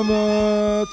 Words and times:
Selamat 0.00 0.88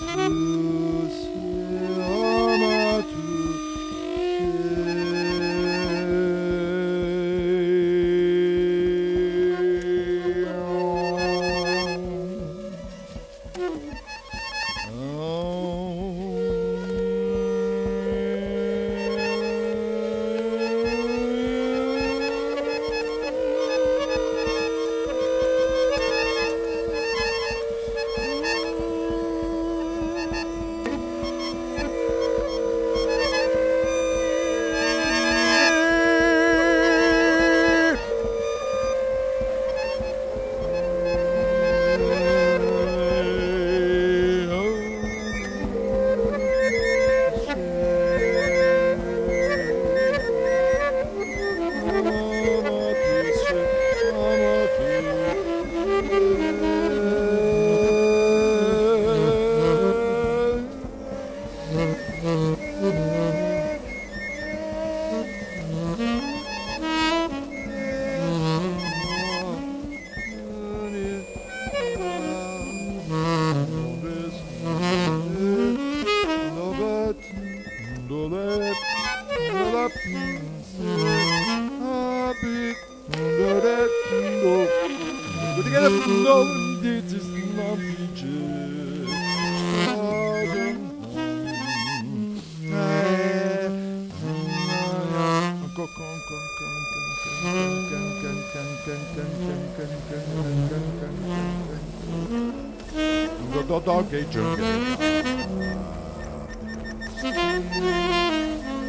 The 103.68 103.80
donkey 103.82 104.26
junior. 104.32 104.64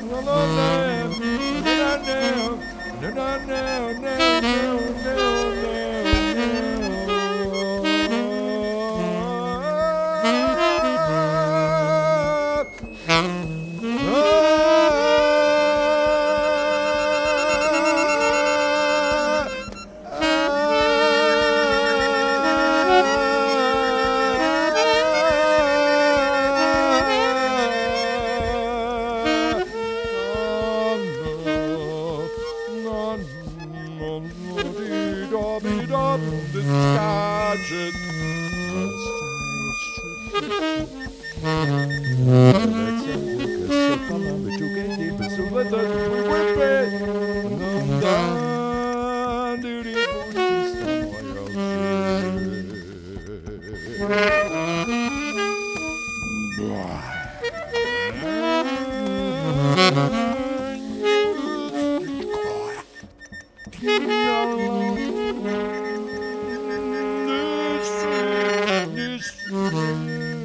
Well, 0.08 0.28
up 36.18 36.52
the 36.52 36.62
sergeant. 36.62 37.94
Alexander, 42.58 43.68
Sir 43.68 43.98
Palmer, 44.08 44.38
the 44.38 44.50
deep. 44.58 44.74
gatekeepers, 44.74 45.32
so 45.36 45.42
let 45.54 45.72
us 45.72 45.90
whip 46.28 46.58
it. 48.02 48.37
Thank 69.98 70.32
you. 70.32 70.37